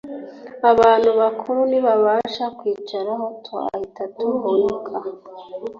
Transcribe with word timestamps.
abantu 0.71 1.09
bakuru 1.19 1.59
ntibabasha 1.69 2.45
kutwicaraho 2.57 3.25
twahita 3.45 4.03
tuvunika 4.15 4.93